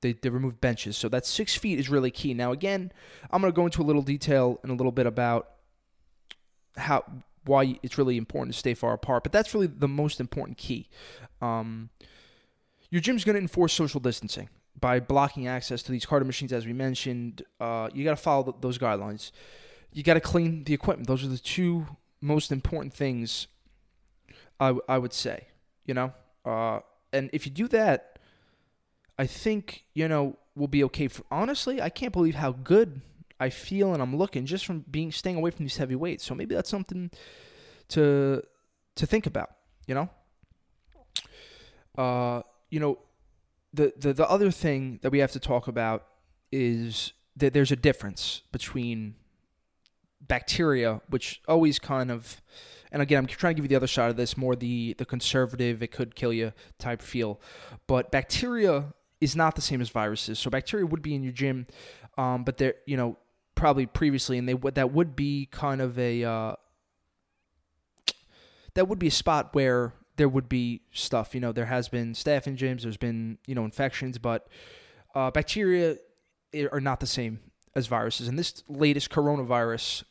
they, 0.00 0.12
they 0.12 0.28
removed 0.28 0.60
benches. 0.60 0.96
So 0.96 1.08
that 1.08 1.26
six 1.26 1.54
feet 1.54 1.78
is 1.78 1.88
really 1.88 2.10
key. 2.10 2.34
Now, 2.34 2.52
again, 2.52 2.92
I'm 3.30 3.40
going 3.40 3.52
to 3.52 3.56
go 3.56 3.64
into 3.64 3.82
a 3.82 3.84
little 3.84 4.02
detail 4.02 4.60
in 4.64 4.70
a 4.70 4.74
little 4.74 4.92
bit 4.92 5.06
about 5.06 5.48
how 6.76 7.04
why 7.46 7.78
it's 7.82 7.98
really 7.98 8.16
important 8.16 8.54
to 8.54 8.58
stay 8.58 8.72
far 8.74 8.94
apart, 8.94 9.22
but 9.22 9.30
that's 9.30 9.52
really 9.52 9.66
the 9.66 9.88
most 9.88 10.18
important 10.18 10.56
key. 10.56 10.88
Um, 11.42 11.90
your 12.90 13.02
gym's 13.02 13.22
going 13.22 13.34
to 13.34 13.40
enforce 13.40 13.74
social 13.74 14.00
distancing 14.00 14.48
by 14.80 14.98
blocking 14.98 15.46
access 15.46 15.82
to 15.82 15.92
these 15.92 16.06
cardio 16.06 16.24
machines, 16.24 16.52
as 16.52 16.64
we 16.64 16.72
mentioned. 16.72 17.42
Uh, 17.60 17.90
you 17.92 18.02
got 18.02 18.12
to 18.12 18.16
follow 18.16 18.56
those 18.60 18.78
guidelines. 18.78 19.30
You 19.92 20.02
got 20.02 20.14
to 20.14 20.20
clean 20.20 20.64
the 20.64 20.72
equipment. 20.72 21.06
Those 21.06 21.22
are 21.22 21.28
the 21.28 21.38
two 21.38 21.86
most 22.20 22.50
important 22.50 22.94
things 22.94 23.46
I, 24.58 24.74
I 24.88 24.96
would 24.96 25.12
say 25.12 25.48
you 25.84 25.94
know. 25.94 26.12
Uh, 26.44 26.80
and 27.12 27.30
if 27.32 27.46
you 27.46 27.52
do 27.52 27.68
that, 27.68 28.18
I 29.18 29.26
think 29.26 29.84
you 29.94 30.08
know 30.08 30.36
we'll 30.54 30.68
be 30.68 30.84
okay. 30.84 31.08
For 31.08 31.24
honestly, 31.30 31.80
I 31.80 31.88
can't 31.88 32.12
believe 32.12 32.34
how 32.34 32.52
good 32.52 33.00
I 33.40 33.50
feel 33.50 33.92
and 33.92 34.02
I'm 34.02 34.16
looking 34.16 34.46
just 34.46 34.64
from 34.64 34.84
being 34.90 35.12
staying 35.12 35.36
away 35.36 35.50
from 35.50 35.64
these 35.64 35.76
heavy 35.76 35.96
weights. 35.96 36.24
So 36.24 36.34
maybe 36.34 36.54
that's 36.54 36.70
something 36.70 37.10
to 37.88 38.42
to 38.96 39.06
think 39.06 39.26
about. 39.26 39.50
You 39.86 39.94
know. 39.94 40.10
Uh, 41.96 42.42
you 42.70 42.80
know, 42.80 42.98
the, 43.72 43.92
the 43.96 44.12
the 44.12 44.28
other 44.28 44.50
thing 44.50 44.98
that 45.02 45.12
we 45.12 45.18
have 45.20 45.32
to 45.32 45.40
talk 45.40 45.68
about 45.68 46.06
is 46.50 47.12
that 47.36 47.52
there's 47.52 47.72
a 47.72 47.76
difference 47.76 48.42
between 48.52 49.16
bacteria, 50.26 51.00
which 51.08 51.40
always 51.48 51.78
kind 51.78 52.10
of 52.10 52.40
and 52.94 53.02
again, 53.02 53.18
I'm 53.18 53.26
trying 53.26 53.54
to 53.54 53.56
give 53.56 53.64
you 53.64 53.68
the 53.68 53.74
other 53.74 53.88
side 53.88 54.10
of 54.10 54.16
this, 54.16 54.36
more 54.36 54.54
the 54.54 54.94
the 54.98 55.04
conservative, 55.04 55.82
it 55.82 55.90
could 55.90 56.14
kill 56.14 56.32
you 56.32 56.52
type 56.78 57.02
feel. 57.02 57.40
But 57.88 58.12
bacteria 58.12 58.94
is 59.20 59.34
not 59.34 59.56
the 59.56 59.62
same 59.62 59.80
as 59.80 59.88
viruses. 59.88 60.38
So 60.38 60.48
bacteria 60.48 60.86
would 60.86 61.02
be 61.02 61.14
in 61.14 61.24
your 61.24 61.32
gym, 61.32 61.66
um, 62.16 62.44
but 62.44 62.56
they're 62.56 62.76
you 62.86 62.96
know 62.96 63.18
probably 63.56 63.86
previously, 63.86 64.38
and 64.38 64.48
they 64.48 64.54
would 64.54 64.76
that 64.76 64.92
would 64.92 65.16
be 65.16 65.48
kind 65.50 65.80
of 65.80 65.98
a 65.98 66.22
uh, 66.22 66.54
that 68.74 68.86
would 68.86 69.00
be 69.00 69.08
a 69.08 69.10
spot 69.12 69.54
where 69.54 69.92
there 70.16 70.28
would 70.28 70.48
be 70.48 70.82
stuff. 70.92 71.34
You 71.34 71.40
know, 71.40 71.50
there 71.50 71.66
has 71.66 71.88
been 71.88 72.12
staph 72.12 72.46
in 72.46 72.56
gyms, 72.56 72.82
there's 72.82 72.96
been 72.96 73.38
you 73.48 73.56
know 73.56 73.64
infections, 73.64 74.18
but 74.18 74.46
uh, 75.16 75.32
bacteria 75.32 75.96
are 76.70 76.80
not 76.80 77.00
the 77.00 77.08
same 77.08 77.40
as 77.74 77.88
viruses. 77.88 78.28
And 78.28 78.38
this 78.38 78.62
latest 78.68 79.10
coronavirus 79.10 80.04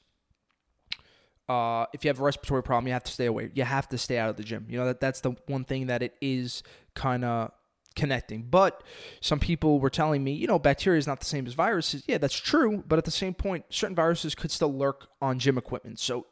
uh, 1.50 1.86
if 1.94 2.04
you 2.04 2.10
have 2.10 2.20
a 2.20 2.24
respiratory 2.24 2.64
problem, 2.64 2.88
you 2.88 2.94
have 2.94 3.04
to 3.04 3.12
stay 3.12 3.26
away. 3.26 3.52
You 3.54 3.64
have 3.64 3.90
to 3.90 3.98
stay 3.98 4.18
out 4.18 4.30
of 4.30 4.38
the 4.38 4.44
gym. 4.44 4.66
You 4.70 4.78
know 4.78 4.86
that 4.86 5.00
that's 5.00 5.22
the 5.22 5.36
one 5.48 5.66
thing 5.66 5.88
that 5.88 6.02
it 6.02 6.16
is 6.22 6.64
kind 6.96 7.26
of 7.26 7.52
connecting. 7.96 8.44
But 8.44 8.84
some 9.22 9.40
people 9.40 9.80
were 9.80 9.90
telling 9.90 10.24
me, 10.24 10.34
you 10.34 10.48
know, 10.48 10.60
bacteria 10.60 11.00
is 11.00 11.08
not 11.08 11.20
the 11.20 11.26
same 11.26 11.46
as 11.46 11.54
viruses. 11.54 12.04
Yeah, 12.08 12.18
that's 12.18 12.38
true. 12.38 12.84
But 12.88 12.98
at 13.00 13.06
the 13.06 13.12
same 13.12 13.34
point, 13.34 13.66
certain 13.70 13.96
viruses 13.96 14.36
could 14.36 14.52
still 14.52 14.74
lurk 14.74 15.08
on 15.22 15.40
gym 15.40 15.58
equipment. 15.58 16.00
So 16.00 16.28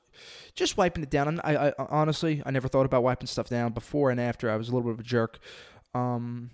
just 0.56 0.78
wiping 0.78 1.04
it 1.04 1.10
down. 1.10 1.40
I, 1.44 1.70
I 1.70 1.74
honestly, 1.78 2.42
I 2.46 2.52
never 2.52 2.68
thought 2.68 2.86
about 2.86 3.04
wiping 3.04 3.28
stuff 3.28 3.50
down 3.50 3.74
before 3.74 4.12
and 4.12 4.20
after. 4.20 4.50
I 4.50 4.56
was 4.56 4.70
a 4.70 4.72
little 4.72 4.90
bit 4.90 4.94
of 4.94 5.00
a 5.00 5.08
jerk. 5.08 5.40
Um, 5.94 6.52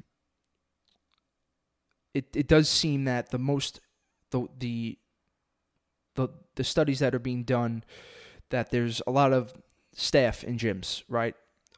it 2.13 2.25
it 2.35 2.47
does 2.47 2.69
seem 2.69 3.05
that 3.05 3.29
the 3.29 3.37
most 3.37 3.81
the 4.31 4.47
the 4.57 4.97
the 6.15 6.29
the 6.55 6.63
studies 6.63 6.99
that 6.99 7.13
are 7.13 7.19
being 7.19 7.43
done 7.43 7.83
that 8.49 8.71
there's 8.71 9.01
a 9.07 9.11
lot 9.11 9.33
of 9.33 9.53
staph 9.95 10.43
in 10.43 10.57
gyms, 10.57 11.03
right? 11.09 11.35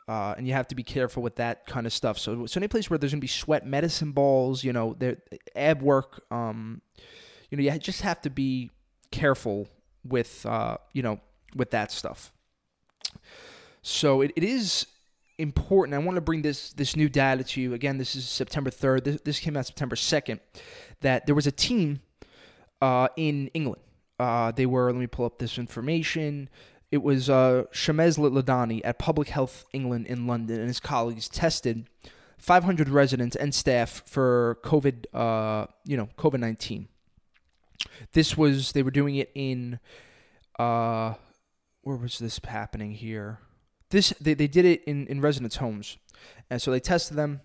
Uh, 0.07 0.33
and 0.37 0.47
you 0.47 0.53
have 0.53 0.67
to 0.67 0.75
be 0.75 0.83
careful 0.83 1.21
with 1.21 1.35
that 1.35 1.67
kind 1.67 1.85
of 1.85 1.93
stuff. 1.93 2.17
So, 2.17 2.45
so 2.47 2.59
any 2.59 2.67
place 2.67 2.89
where 2.89 2.97
there's 2.97 3.11
gonna 3.11 3.21
be 3.21 3.27
sweat 3.27 3.65
medicine 3.65 4.11
balls, 4.11 4.63
you 4.63 4.73
know, 4.73 4.95
there 4.97 5.17
ab 5.55 5.81
work, 5.81 6.23
um, 6.31 6.81
you 7.49 7.57
know, 7.57 7.63
you 7.63 7.79
just 7.79 8.01
have 8.01 8.21
to 8.21 8.29
be 8.29 8.71
careful 9.11 9.67
with, 10.03 10.45
uh, 10.45 10.77
you 10.93 11.03
know, 11.03 11.19
with 11.55 11.71
that 11.71 11.91
stuff. 11.91 12.31
So 13.81 14.21
it, 14.21 14.31
it 14.35 14.43
is 14.43 14.87
important. 15.37 15.95
I 15.95 15.99
want 15.99 16.15
to 16.15 16.21
bring 16.21 16.41
this 16.41 16.73
this 16.73 16.95
new 16.95 17.09
data 17.09 17.43
to 17.43 17.61
you. 17.61 17.73
Again, 17.73 17.97
this 17.97 18.15
is 18.15 18.27
September 18.27 18.69
3rd. 18.69 19.03
This, 19.03 19.21
this 19.21 19.39
came 19.39 19.57
out 19.57 19.65
September 19.65 19.95
2nd. 19.95 20.39
That 21.01 21.25
there 21.25 21.35
was 21.35 21.47
a 21.47 21.51
team 21.51 22.01
uh, 22.81 23.07
in 23.15 23.47
England. 23.53 23.81
Uh, 24.19 24.51
they 24.51 24.65
were. 24.65 24.91
Let 24.91 24.99
me 24.99 25.07
pull 25.07 25.25
up 25.25 25.39
this 25.39 25.57
information. 25.57 26.49
It 26.91 27.03
was 27.03 27.29
uh, 27.29 27.65
Shamez 27.71 28.17
Ladhani 28.17 28.81
at 28.83 28.99
Public 28.99 29.29
Health 29.29 29.65
England 29.73 30.07
in 30.07 30.27
London 30.27 30.59
and 30.59 30.67
his 30.67 30.79
colleagues 30.79 31.29
tested 31.29 31.87
500 32.39 32.89
residents 32.89 33.35
and 33.35 33.53
staff 33.53 34.01
for 34.05 34.57
COVID. 34.63 35.05
Uh, 35.13 35.67
you 35.85 35.95
know, 35.95 36.09
COVID 36.17 36.39
19. 36.39 36.87
This 38.13 38.35
was 38.35 38.71
they 38.73 38.83
were 38.83 38.91
doing 38.91 39.15
it 39.15 39.31
in. 39.35 39.79
Uh, 40.57 41.13
where 41.83 41.95
was 41.95 42.19
this 42.19 42.39
happening 42.43 42.91
here? 42.91 43.39
This 43.89 44.09
they, 44.19 44.33
they 44.33 44.47
did 44.47 44.65
it 44.65 44.83
in, 44.83 45.07
in 45.07 45.21
residents' 45.21 45.55
homes, 45.57 45.97
and 46.49 46.61
so 46.61 46.71
they 46.71 46.79
tested 46.79 47.17
them 47.17 47.41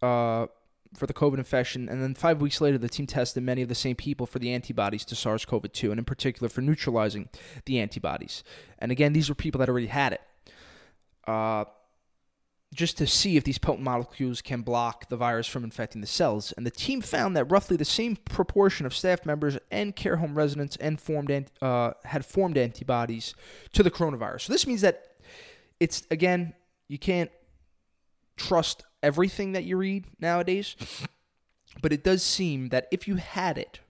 uh, 0.00 0.46
for 0.94 1.06
the 1.06 1.14
COVID 1.14 1.38
infection, 1.38 1.88
and 1.88 2.02
then 2.02 2.14
five 2.14 2.40
weeks 2.40 2.60
later, 2.60 2.78
the 2.78 2.88
team 2.88 3.06
tested 3.06 3.42
many 3.42 3.62
of 3.62 3.68
the 3.68 3.74
same 3.74 3.96
people 3.96 4.26
for 4.26 4.38
the 4.38 4.52
antibodies 4.52 5.04
to 5.06 5.16
SARS-CoV-2, 5.16 5.90
and 5.90 5.98
in 5.98 6.04
particular 6.04 6.48
for 6.48 6.60
neutralizing 6.60 7.28
the 7.64 7.78
antibodies. 7.80 8.44
And 8.78 8.92
again, 8.92 9.12
these 9.12 9.28
were 9.28 9.34
people 9.34 9.58
that 9.60 9.68
already 9.68 9.86
had 9.86 10.12
it. 10.14 10.20
Uh, 11.26 11.64
just 12.74 12.98
to 12.98 13.06
see 13.06 13.36
if 13.36 13.44
these 13.44 13.58
potent 13.58 13.84
molecules 13.84 14.42
can 14.42 14.62
block 14.62 15.08
the 15.08 15.16
virus 15.16 15.46
from 15.46 15.64
infecting 15.64 16.00
the 16.00 16.06
cells. 16.06 16.52
And 16.56 16.66
the 16.66 16.70
team 16.70 17.00
found 17.00 17.36
that 17.36 17.44
roughly 17.44 17.76
the 17.76 17.84
same 17.84 18.16
proportion 18.16 18.86
of 18.86 18.94
staff 18.94 19.24
members 19.24 19.56
and 19.70 19.96
care 19.96 20.16
home 20.16 20.34
residents 20.34 20.76
and 20.76 21.00
formed 21.00 21.50
uh, 21.62 21.92
had 22.04 22.24
formed 22.26 22.58
antibodies 22.58 23.34
to 23.72 23.82
the 23.82 23.90
coronavirus. 23.90 24.42
So 24.42 24.52
this 24.52 24.66
means 24.66 24.82
that 24.82 25.14
it's 25.80 26.06
again 26.10 26.54
you 26.88 26.98
can't 26.98 27.30
trust 28.36 28.84
everything 29.02 29.52
that 29.52 29.64
you 29.64 29.76
read 29.76 30.06
nowadays, 30.20 30.76
but 31.82 31.92
it 31.92 32.04
does 32.04 32.22
seem 32.22 32.68
that 32.68 32.86
if 32.90 33.06
you 33.06 33.16
had 33.16 33.58
it, 33.58 33.80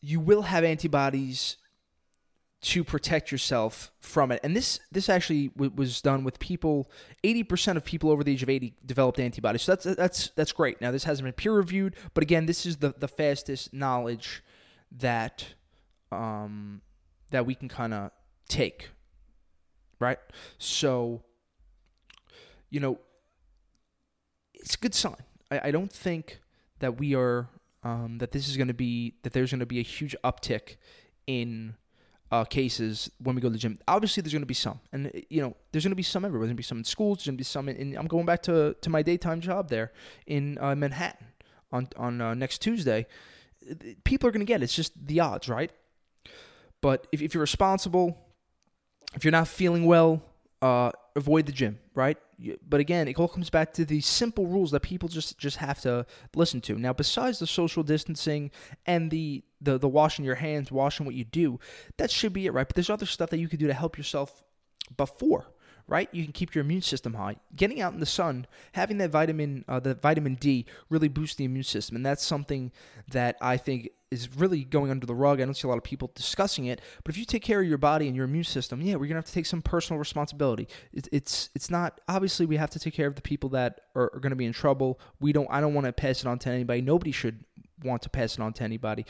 you 0.00 0.20
will 0.20 0.42
have 0.42 0.64
antibodies 0.64 1.56
to 2.60 2.82
protect 2.82 3.30
yourself 3.30 3.92
from 4.00 4.32
it. 4.32 4.40
And 4.42 4.56
this 4.56 4.80
this 4.90 5.08
actually 5.08 5.48
w- 5.48 5.72
was 5.74 6.00
done 6.00 6.24
with 6.24 6.38
people. 6.38 6.90
Eighty 7.22 7.42
percent 7.42 7.76
of 7.76 7.84
people 7.84 8.10
over 8.10 8.24
the 8.24 8.32
age 8.32 8.42
of 8.42 8.48
eighty 8.48 8.74
developed 8.84 9.20
antibodies. 9.20 9.62
So 9.62 9.72
that's 9.72 9.96
that's 9.96 10.30
that's 10.30 10.52
great. 10.52 10.80
Now 10.80 10.90
this 10.90 11.04
hasn't 11.04 11.24
been 11.24 11.34
peer 11.34 11.52
reviewed, 11.52 11.94
but 12.14 12.22
again, 12.22 12.46
this 12.46 12.64
is 12.64 12.78
the 12.78 12.94
the 12.96 13.08
fastest 13.08 13.74
knowledge 13.74 14.42
that 14.92 15.46
um, 16.10 16.80
that 17.30 17.44
we 17.44 17.54
can 17.54 17.68
kind 17.68 17.92
of 17.92 18.10
take 18.48 18.90
right? 20.04 20.18
So, 20.58 21.22
you 22.74 22.80
know, 22.80 22.98
it's 24.52 24.74
a 24.74 24.78
good 24.78 24.96
sign. 24.96 25.22
I, 25.48 25.68
I 25.68 25.70
don't 25.70 25.92
think 25.92 26.40
that 26.80 26.98
we 26.98 27.14
are 27.14 27.48
um, 27.84 28.18
that 28.18 28.32
this 28.32 28.48
is 28.48 28.56
going 28.56 28.66
to 28.66 28.74
be 28.74 29.14
that 29.22 29.32
there's 29.32 29.52
going 29.52 29.60
to 29.60 29.66
be 29.66 29.78
a 29.78 29.82
huge 29.82 30.16
uptick 30.24 30.76
in 31.28 31.76
uh, 32.32 32.44
cases 32.44 33.12
when 33.18 33.36
we 33.36 33.40
go 33.40 33.46
to 33.46 33.52
the 33.52 33.58
gym. 33.58 33.78
Obviously, 33.86 34.22
there's 34.22 34.32
going 34.32 34.42
to 34.42 34.46
be 34.46 34.54
some, 34.54 34.80
and 34.92 35.12
you 35.30 35.40
know, 35.40 35.54
there's 35.70 35.84
going 35.84 35.92
to 35.92 35.96
be 35.96 36.02
some 36.02 36.24
everywhere. 36.24 36.46
There's 36.46 36.50
going 36.50 36.56
to 36.56 36.66
be 36.66 36.70
some 36.72 36.78
in 36.78 36.84
schools. 36.84 37.18
There's 37.18 37.26
going 37.26 37.36
to 37.36 37.40
be 37.40 37.44
some 37.44 37.68
in, 37.68 37.76
in. 37.76 37.96
I'm 37.96 38.08
going 38.08 38.26
back 38.26 38.42
to 38.42 38.74
to 38.80 38.90
my 38.90 39.02
daytime 39.02 39.40
job 39.40 39.68
there 39.68 39.92
in 40.26 40.58
uh, 40.60 40.74
Manhattan 40.74 41.28
on 41.70 41.88
on 41.96 42.20
uh, 42.20 42.34
next 42.34 42.58
Tuesday. 42.58 43.06
People 44.02 44.28
are 44.28 44.32
going 44.32 44.44
to 44.44 44.52
get 44.52 44.62
it. 44.62 44.64
It's 44.64 44.74
just 44.74 44.92
the 45.06 45.20
odds, 45.20 45.48
right? 45.48 45.70
But 46.80 47.06
if, 47.12 47.22
if 47.22 47.34
you're 47.34 47.40
responsible, 47.40 48.18
if 49.14 49.24
you're 49.24 49.38
not 49.40 49.46
feeling 49.48 49.86
well, 49.86 50.22
uh, 50.60 50.90
avoid 51.16 51.46
the 51.46 51.52
gym, 51.52 51.78
right? 51.94 52.18
But 52.68 52.80
again, 52.80 53.06
it 53.08 53.18
all 53.18 53.28
comes 53.28 53.50
back 53.50 53.72
to 53.74 53.84
these 53.84 54.06
simple 54.06 54.46
rules 54.46 54.72
that 54.72 54.80
people 54.80 55.08
just 55.08 55.38
just 55.38 55.58
have 55.58 55.80
to 55.82 56.06
listen 56.34 56.60
to. 56.62 56.76
Now, 56.76 56.92
besides 56.92 57.38
the 57.38 57.46
social 57.46 57.82
distancing 57.82 58.50
and 58.86 59.10
the 59.10 59.44
the 59.60 59.78
the 59.78 59.88
washing 59.88 60.24
your 60.24 60.34
hands, 60.34 60.72
washing 60.72 61.06
what 61.06 61.14
you 61.14 61.24
do, 61.24 61.60
that 61.98 62.10
should 62.10 62.32
be 62.32 62.46
it, 62.46 62.52
right? 62.52 62.66
But 62.66 62.74
there's 62.74 62.90
other 62.90 63.06
stuff 63.06 63.30
that 63.30 63.38
you 63.38 63.48
can 63.48 63.58
do 63.58 63.66
to 63.66 63.74
help 63.74 63.96
yourself 63.96 64.42
before 64.96 65.46
right? 65.86 66.08
You 66.12 66.24
can 66.24 66.32
keep 66.32 66.54
your 66.54 66.64
immune 66.64 66.82
system 66.82 67.14
high. 67.14 67.36
Getting 67.54 67.80
out 67.80 67.92
in 67.92 68.00
the 68.00 68.06
sun, 68.06 68.46
having 68.72 68.98
that 68.98 69.10
vitamin, 69.10 69.64
uh, 69.68 69.80
the 69.80 69.94
vitamin 69.94 70.34
D, 70.34 70.66
really 70.88 71.08
boosts 71.08 71.36
the 71.36 71.44
immune 71.44 71.64
system, 71.64 71.96
and 71.96 72.04
that's 72.04 72.24
something 72.24 72.72
that 73.08 73.36
I 73.40 73.56
think 73.56 73.90
is 74.10 74.36
really 74.36 74.62
going 74.64 74.90
under 74.90 75.06
the 75.06 75.14
rug. 75.14 75.40
I 75.40 75.44
don't 75.44 75.54
see 75.54 75.66
a 75.66 75.68
lot 75.68 75.78
of 75.78 75.84
people 75.84 76.10
discussing 76.14 76.66
it, 76.66 76.80
but 77.02 77.12
if 77.12 77.18
you 77.18 77.24
take 77.24 77.42
care 77.42 77.60
of 77.60 77.66
your 77.66 77.78
body 77.78 78.06
and 78.06 78.14
your 78.14 78.26
immune 78.26 78.44
system, 78.44 78.80
yeah, 78.80 78.94
we're 78.94 79.06
gonna 79.06 79.18
have 79.18 79.24
to 79.24 79.32
take 79.32 79.46
some 79.46 79.60
personal 79.60 79.98
responsibility. 79.98 80.68
It, 80.92 81.08
it's 81.12 81.50
it's 81.54 81.70
not 81.70 82.00
obviously 82.08 82.46
we 82.46 82.56
have 82.56 82.70
to 82.70 82.78
take 82.78 82.94
care 82.94 83.08
of 83.08 83.16
the 83.16 83.22
people 83.22 83.50
that 83.50 83.80
are, 83.94 84.10
are 84.14 84.20
going 84.20 84.30
to 84.30 84.36
be 84.36 84.46
in 84.46 84.52
trouble. 84.52 85.00
We 85.20 85.32
don't. 85.32 85.48
I 85.50 85.60
don't 85.60 85.74
want 85.74 85.86
to 85.86 85.92
pass 85.92 86.20
it 86.20 86.26
on 86.26 86.38
to 86.40 86.50
anybody. 86.50 86.80
Nobody 86.80 87.12
should 87.12 87.44
want 87.82 88.02
to 88.02 88.10
pass 88.10 88.34
it 88.34 88.40
on 88.40 88.52
to 88.54 88.64
anybody. 88.64 89.04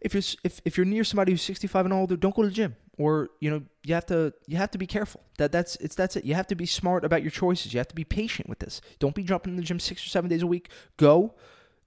If 0.00 0.14
you're 0.14 0.22
if, 0.44 0.60
if 0.64 0.76
you're 0.76 0.86
near 0.86 1.04
somebody 1.04 1.32
who's 1.32 1.42
65 1.42 1.86
and 1.86 1.94
older, 1.94 2.16
don't 2.16 2.34
go 2.34 2.42
to 2.42 2.48
the 2.48 2.54
gym. 2.54 2.76
Or 2.98 3.28
you 3.40 3.50
know 3.50 3.62
you 3.84 3.94
have 3.94 4.06
to 4.06 4.32
you 4.46 4.56
have 4.56 4.70
to 4.70 4.78
be 4.78 4.86
careful. 4.86 5.20
That 5.38 5.52
that's 5.52 5.76
it's 5.76 5.94
that's 5.94 6.16
it. 6.16 6.24
You 6.24 6.34
have 6.34 6.46
to 6.46 6.54
be 6.54 6.66
smart 6.66 7.04
about 7.04 7.22
your 7.22 7.30
choices. 7.30 7.74
You 7.74 7.78
have 7.78 7.88
to 7.88 7.94
be 7.94 8.04
patient 8.04 8.48
with 8.48 8.58
this. 8.58 8.80
Don't 8.98 9.14
be 9.14 9.22
jumping 9.22 9.52
in 9.52 9.56
the 9.56 9.62
gym 9.62 9.78
six 9.78 10.04
or 10.04 10.08
seven 10.08 10.30
days 10.30 10.42
a 10.42 10.46
week. 10.46 10.70
Go 10.96 11.34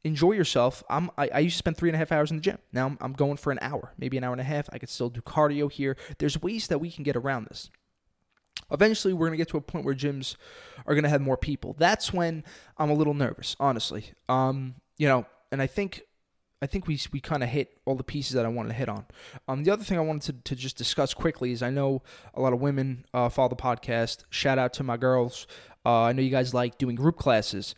enjoy 0.04 0.32
yourself. 0.34 0.84
I'm 0.90 1.10
I, 1.18 1.30
I, 1.34 1.40
used 1.40 1.56
to 1.56 1.58
spend 1.58 1.78
three 1.78 1.90
and 1.90 1.96
a 1.96 2.00
half 2.00 2.12
hours 2.12 2.32
in 2.32 2.38
the 2.38 2.42
gym. 2.42 2.58
Now 2.72 2.86
I'm, 2.86 2.98
I'm 3.02 3.14
going 3.14 3.38
for 3.38 3.52
an 3.52 3.60
hour, 3.62 3.94
maybe 3.98 4.18
an 4.18 4.24
hour 4.24 4.32
and 4.32 4.42
a 4.42 4.46
half. 4.46 4.70
I 4.72 4.78
could 4.78 4.90
still 4.90 5.10
do 5.10 5.22
cardio 5.22 5.72
here. 5.72 5.98
There's 6.20 6.42
ways 6.42 6.68
that 6.68 6.80
we 6.80 6.92
can 6.92 7.04
get 7.04 7.16
around 7.16 7.48
this. 7.48 7.70
Eventually, 8.72 9.14
we're 9.14 9.28
going 9.28 9.38
to 9.38 9.38
get 9.38 9.50
to 9.50 9.58
a 9.58 9.62
point 9.62 9.84
where 9.84 9.96
gyms 9.96 10.36
are 10.86 10.94
going 10.94 11.04
to 11.04 11.10
have 11.10 11.22
more 11.22 11.38
people. 11.38 11.76
That's 11.80 12.14
when 12.14 12.44
I'm 12.78 12.90
a 12.90 12.94
little 12.94 13.16
nervous, 13.16 13.56
honestly. 13.60 14.12
Um, 14.28 14.76
you 14.98 15.08
know, 15.08 15.26
and 15.52 15.62
I 15.62 15.68
think 15.68 16.04
I 16.62 16.68
think 16.68 16.88
we 16.88 17.00
we 17.12 17.22
kind 17.22 17.42
of 17.42 17.50
hit 17.50 17.78
all 17.86 17.96
the 17.96 18.04
pieces 18.04 18.34
that 18.34 18.46
I 18.46 18.50
wanted 18.50 18.70
to 18.70 18.76
hit 18.76 18.90
on. 18.90 19.06
Um, 19.48 19.64
the 19.64 19.72
other 19.72 19.84
thing 19.84 19.98
I 19.98 20.02
wanted 20.02 20.44
to, 20.46 20.56
to 20.56 20.56
just 20.56 20.78
discuss 20.78 21.14
quickly 21.14 21.52
is 21.52 21.64
I 21.64 21.70
know 21.70 22.02
a 22.34 22.42
lot 22.42 22.52
of 22.52 22.60
women 22.60 23.06
uh, 23.14 23.30
follow 23.30 23.50
the 23.50 23.56
podcast. 23.56 24.24
Shout 24.30 24.60
out 24.60 24.74
to 24.74 24.84
my 24.84 24.98
girls. 24.98 25.48
Uh, 25.86 26.04
I 26.04 26.14
know 26.14 26.22
you 26.22 26.30
guys 26.30 26.54
like 26.54 26.78
doing 26.78 26.96
group 26.96 27.18
classes. 27.18 27.76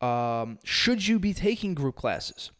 Um, 0.00 0.58
should 0.64 1.06
you 1.06 1.18
be 1.18 1.34
taking 1.34 1.74
group 1.74 1.96
classes? 1.96 2.50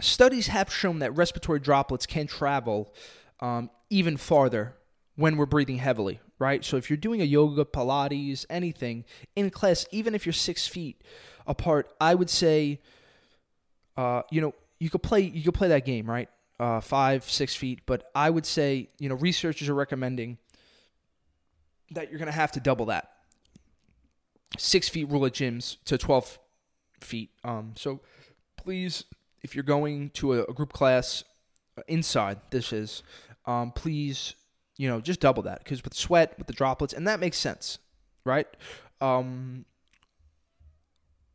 Studies 0.00 0.46
have 0.46 0.72
shown 0.72 0.98
that 1.00 1.14
respiratory 1.14 1.60
droplets 1.60 2.06
can 2.06 2.26
travel 2.26 2.94
um, 3.40 3.70
even 3.90 4.16
farther 4.16 4.76
when 5.16 5.36
we're 5.36 5.46
breathing 5.46 5.76
heavily, 5.76 6.20
right? 6.38 6.64
So 6.64 6.78
if 6.78 6.88
you're 6.88 6.96
doing 6.96 7.20
a 7.20 7.24
yoga, 7.24 7.66
Pilates, 7.66 8.46
anything 8.48 9.04
in 9.36 9.50
class, 9.50 9.84
even 9.90 10.14
if 10.14 10.24
you're 10.24 10.32
six 10.32 10.66
feet 10.66 11.02
apart, 11.46 11.92
I 12.00 12.14
would 12.14 12.30
say, 12.30 12.80
uh, 13.98 14.22
you 14.30 14.40
know, 14.40 14.54
you 14.80 14.90
could 14.90 15.02
play 15.02 15.20
you 15.20 15.44
could 15.44 15.54
play 15.54 15.68
that 15.68 15.84
game, 15.84 16.10
right? 16.10 16.28
Uh, 16.58 16.80
five, 16.80 17.24
six 17.24 17.54
feet. 17.54 17.82
But 17.86 18.10
I 18.14 18.28
would 18.28 18.44
say, 18.44 18.88
you 18.98 19.08
know, 19.08 19.14
researchers 19.14 19.68
are 19.68 19.74
recommending 19.74 20.38
that 21.92 22.10
you're 22.10 22.18
going 22.18 22.26
to 22.26 22.32
have 22.32 22.52
to 22.52 22.60
double 22.60 22.86
that. 22.86 23.10
Six 24.58 24.88
feet 24.88 25.08
rule 25.08 25.24
at 25.26 25.32
gyms 25.32 25.76
to 25.84 25.96
12 25.96 26.38
feet. 27.00 27.30
Um, 27.44 27.74
so 27.76 28.00
please, 28.56 29.04
if 29.42 29.54
you're 29.54 29.64
going 29.64 30.10
to 30.10 30.34
a, 30.34 30.42
a 30.44 30.52
group 30.52 30.72
class 30.72 31.24
uh, 31.78 31.82
inside, 31.88 32.38
this 32.50 32.72
is, 32.72 33.02
um, 33.46 33.72
please, 33.72 34.34
you 34.76 34.88
know, 34.88 35.00
just 35.00 35.20
double 35.20 35.42
that 35.44 35.62
because 35.64 35.82
with 35.84 35.94
sweat, 35.94 36.34
with 36.36 36.46
the 36.46 36.52
droplets, 36.52 36.92
and 36.92 37.06
that 37.06 37.20
makes 37.20 37.38
sense, 37.38 37.78
right? 38.24 38.46
Um, 39.00 39.64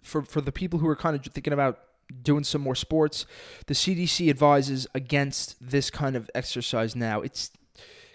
for 0.03 0.21
for 0.21 0.41
the 0.41 0.51
people 0.51 0.79
who 0.79 0.87
are 0.87 0.95
kind 0.95 1.15
of 1.15 1.25
thinking 1.33 1.53
about 1.53 1.79
doing 2.21 2.43
some 2.43 2.61
more 2.61 2.75
sports. 2.75 3.25
The 3.67 3.73
CDC 3.73 4.29
advises 4.29 4.87
against 4.93 5.55
this 5.59 5.89
kind 5.89 6.15
of 6.15 6.29
exercise 6.35 6.95
now. 6.95 7.21
It's 7.21 7.51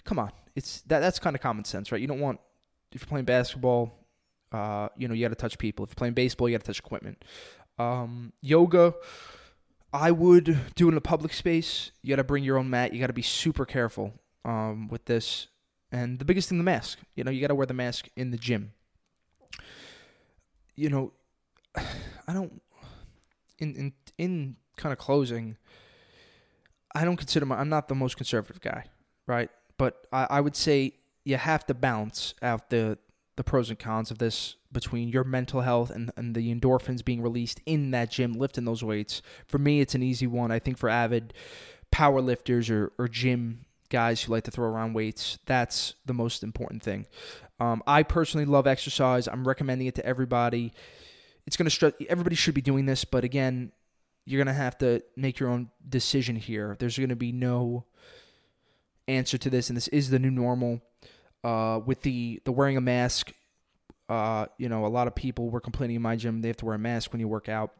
come 0.04 0.18
on, 0.18 0.32
it's 0.54 0.82
that 0.82 1.00
that's 1.00 1.18
kind 1.18 1.36
of 1.36 1.42
common 1.42 1.64
sense, 1.64 1.92
right? 1.92 2.00
You 2.00 2.06
don't 2.06 2.20
want 2.20 2.40
if 2.92 3.02
you're 3.02 3.08
playing 3.08 3.24
basketball, 3.24 4.00
uh, 4.52 4.88
you 4.96 5.08
know, 5.08 5.14
you 5.14 5.24
got 5.24 5.28
to 5.28 5.34
touch 5.36 5.58
people. 5.58 5.84
If 5.84 5.90
you're 5.90 5.96
playing 5.96 6.14
baseball, 6.14 6.48
you 6.48 6.54
got 6.54 6.64
to 6.64 6.66
touch 6.66 6.80
equipment. 6.80 7.24
Um, 7.78 8.32
yoga, 8.42 8.94
I 9.92 10.10
would 10.10 10.58
do 10.74 10.88
in 10.88 10.96
a 10.96 11.00
public 11.00 11.32
space. 11.32 11.92
You 12.02 12.10
got 12.10 12.16
to 12.16 12.24
bring 12.24 12.44
your 12.44 12.58
own 12.58 12.68
mat. 12.68 12.92
You 12.92 13.00
got 13.00 13.08
to 13.08 13.12
be 13.12 13.22
super 13.22 13.64
careful 13.64 14.12
um, 14.44 14.88
with 14.88 15.04
this. 15.04 15.46
And 15.92 16.18
the 16.18 16.24
biggest 16.24 16.48
thing, 16.48 16.58
the 16.58 16.64
mask. 16.64 16.98
You 17.14 17.24
know, 17.24 17.30
you 17.30 17.40
got 17.40 17.48
to 17.48 17.54
wear 17.54 17.66
the 17.66 17.74
mask 17.74 18.08
in 18.16 18.30
the 18.30 18.36
gym. 18.36 18.72
You 20.76 20.90
know, 20.90 21.12
I 21.76 22.32
don't 22.32 22.60
in 23.60 23.74
in 23.74 23.92
in 24.18 24.56
kind 24.76 24.92
of 24.92 24.98
closing, 24.98 25.56
I 26.94 27.04
don't 27.04 27.16
consider 27.16 27.46
my 27.46 27.58
I'm 27.58 27.68
not 27.68 27.88
the 27.88 27.94
most 27.94 28.16
conservative 28.16 28.60
guy, 28.60 28.86
right? 29.26 29.50
But 29.78 30.06
I, 30.12 30.26
I 30.30 30.40
would 30.40 30.56
say 30.56 30.94
you 31.24 31.36
have 31.36 31.66
to 31.66 31.74
balance 31.74 32.34
out 32.42 32.70
the 32.70 32.98
the 33.36 33.44
pros 33.44 33.70
and 33.70 33.78
cons 33.78 34.10
of 34.10 34.18
this 34.18 34.56
between 34.72 35.08
your 35.08 35.24
mental 35.24 35.62
health 35.62 35.90
and, 35.90 36.10
and 36.16 36.34
the 36.34 36.54
endorphins 36.54 37.04
being 37.04 37.22
released 37.22 37.60
in 37.66 37.90
that 37.90 38.10
gym 38.10 38.34
lifting 38.34 38.64
those 38.64 38.84
weights. 38.84 39.22
For 39.46 39.58
me, 39.58 39.80
it's 39.80 39.94
an 39.94 40.02
easy 40.02 40.26
one. 40.26 40.50
I 40.50 40.58
think 40.58 40.78
for 40.78 40.88
avid 40.88 41.32
power 41.90 42.20
lifters 42.20 42.70
or, 42.70 42.92
or 42.98 43.08
gym 43.08 43.64
guys 43.88 44.22
who 44.22 44.32
like 44.32 44.44
to 44.44 44.50
throw 44.50 44.68
around 44.68 44.94
weights. 44.94 45.38
That's 45.46 45.94
the 46.06 46.14
most 46.14 46.42
important 46.42 46.82
thing. 46.82 47.06
Um, 47.58 47.82
I 47.86 48.02
personally 48.02 48.46
love 48.46 48.66
exercise. 48.66 49.26
I'm 49.26 49.46
recommending 49.46 49.86
it 49.86 49.94
to 49.96 50.06
everybody. 50.06 50.72
It's 51.46 51.56
going 51.56 51.66
to 51.66 51.70
stress. 51.70 51.92
Everybody 52.08 52.36
should 52.36 52.54
be 52.54 52.60
doing 52.60 52.86
this, 52.86 53.04
but 53.04 53.24
again, 53.24 53.72
you're 54.24 54.38
going 54.38 54.54
to 54.54 54.60
have 54.60 54.78
to 54.78 55.02
make 55.16 55.38
your 55.38 55.48
own 55.48 55.70
decision 55.88 56.36
here. 56.36 56.76
There's 56.78 56.96
going 56.96 57.08
to 57.08 57.16
be 57.16 57.32
no 57.32 57.84
answer 59.08 59.38
to 59.38 59.50
this, 59.50 59.68
and 59.68 59.76
this 59.76 59.88
is 59.88 60.10
the 60.10 60.18
new 60.18 60.30
normal. 60.30 60.80
Uh, 61.42 61.80
with 61.84 62.02
the 62.02 62.40
the 62.44 62.52
wearing 62.52 62.76
a 62.76 62.82
mask, 62.82 63.32
uh, 64.10 64.46
you 64.58 64.68
know, 64.68 64.84
a 64.84 64.88
lot 64.88 65.06
of 65.06 65.14
people 65.14 65.48
were 65.48 65.60
complaining 65.60 65.96
in 65.96 66.02
my 66.02 66.16
gym 66.16 66.42
they 66.42 66.48
have 66.48 66.56
to 66.58 66.66
wear 66.66 66.74
a 66.74 66.78
mask 66.78 67.12
when 67.12 67.20
you 67.20 67.28
work 67.28 67.48
out. 67.48 67.72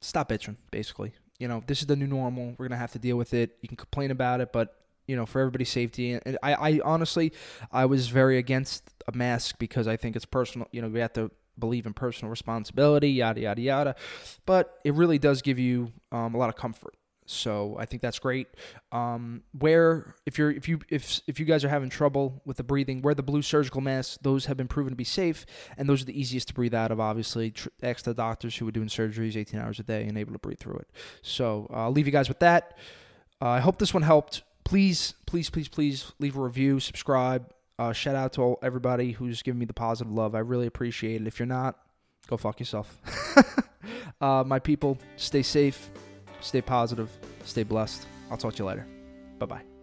Stop 0.00 0.28
bitching, 0.28 0.56
basically. 0.70 1.14
You 1.38 1.48
know, 1.48 1.64
this 1.66 1.80
is 1.80 1.86
the 1.86 1.96
new 1.96 2.06
normal. 2.06 2.54
We're 2.58 2.68
gonna 2.68 2.78
have 2.78 2.92
to 2.92 2.98
deal 2.98 3.16
with 3.16 3.32
it. 3.32 3.56
You 3.62 3.68
can 3.68 3.76
complain 3.76 4.10
about 4.10 4.40
it, 4.40 4.52
but 4.52 4.76
you 5.06 5.16
know, 5.16 5.26
for 5.26 5.40
everybody's 5.40 5.70
safety. 5.70 6.12
And 6.12 6.38
I, 6.42 6.54
I 6.54 6.80
honestly, 6.84 7.32
I 7.72 7.86
was 7.86 8.08
very 8.08 8.38
against 8.38 8.90
a 9.06 9.16
mask 9.16 9.58
because 9.58 9.86
I 9.86 9.96
think 9.96 10.16
it's 10.16 10.24
personal. 10.24 10.68
You 10.72 10.82
know, 10.82 10.88
we 10.88 11.00
have 11.00 11.12
to 11.14 11.30
believe 11.58 11.86
in 11.86 11.94
personal 11.94 12.30
responsibility, 12.30 13.10
yada 13.10 13.40
yada 13.40 13.60
yada. 13.60 13.96
But 14.46 14.78
it 14.84 14.94
really 14.94 15.18
does 15.18 15.42
give 15.42 15.58
you 15.58 15.92
um, 16.12 16.34
a 16.34 16.38
lot 16.38 16.48
of 16.48 16.56
comfort. 16.56 16.94
So 17.26 17.76
I 17.78 17.86
think 17.86 18.02
that's 18.02 18.18
great. 18.18 18.48
Um, 18.92 19.42
where 19.58 20.14
if 20.26 20.36
you're 20.36 20.50
if 20.50 20.68
you 20.68 20.80
if 20.90 21.20
if 21.26 21.40
you 21.40 21.46
guys 21.46 21.64
are 21.64 21.68
having 21.68 21.88
trouble 21.88 22.42
with 22.44 22.58
the 22.58 22.62
breathing, 22.62 23.00
wear 23.00 23.14
the 23.14 23.22
blue 23.22 23.40
surgical 23.42 23.80
masks. 23.80 24.18
Those 24.20 24.46
have 24.46 24.56
been 24.56 24.68
proven 24.68 24.90
to 24.90 24.96
be 24.96 25.04
safe, 25.04 25.46
and 25.78 25.88
those 25.88 26.02
are 26.02 26.06
the 26.06 26.18
easiest 26.18 26.48
to 26.48 26.54
breathe 26.54 26.74
out 26.74 26.90
of. 26.90 27.00
Obviously, 27.00 27.50
Tr- 27.52 27.68
ask 27.82 28.04
the 28.04 28.14
doctors 28.14 28.56
who 28.56 28.68
are 28.68 28.72
doing 28.72 28.88
surgeries 28.88 29.36
18 29.36 29.58
hours 29.58 29.78
a 29.78 29.82
day 29.82 30.04
and 30.04 30.18
able 30.18 30.32
to 30.32 30.38
breathe 30.38 30.58
through 30.58 30.76
it. 30.76 30.90
So 31.22 31.66
uh, 31.70 31.84
I'll 31.84 31.92
leave 31.92 32.06
you 32.06 32.12
guys 32.12 32.28
with 32.28 32.40
that. 32.40 32.76
Uh, 33.40 33.48
I 33.48 33.60
hope 33.60 33.78
this 33.78 33.94
one 33.94 34.02
helped. 34.02 34.42
Please, 34.64 35.14
please, 35.26 35.48
please, 35.48 35.68
please 35.68 36.12
leave 36.18 36.36
a 36.36 36.40
review, 36.40 36.80
subscribe. 36.80 37.53
Uh, 37.78 37.92
shout 37.92 38.14
out 38.14 38.32
to 38.34 38.42
all, 38.42 38.58
everybody 38.62 39.12
who's 39.12 39.42
giving 39.42 39.58
me 39.58 39.66
the 39.66 39.74
positive 39.74 40.12
love. 40.12 40.34
I 40.34 40.40
really 40.40 40.66
appreciate 40.66 41.20
it. 41.20 41.26
If 41.26 41.38
you're 41.38 41.46
not, 41.46 41.78
go 42.28 42.36
fuck 42.36 42.60
yourself. 42.60 43.00
uh, 44.20 44.44
my 44.46 44.58
people, 44.58 44.98
stay 45.16 45.42
safe, 45.42 45.90
stay 46.40 46.60
positive, 46.60 47.10
stay 47.44 47.64
blessed. 47.64 48.06
I'll 48.30 48.36
talk 48.36 48.54
to 48.54 48.62
you 48.62 48.66
later. 48.66 48.86
Bye 49.38 49.46
bye. 49.46 49.73